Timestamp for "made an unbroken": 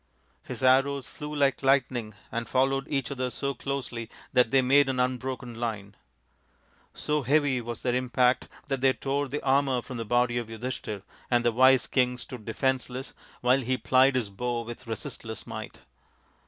4.63-5.53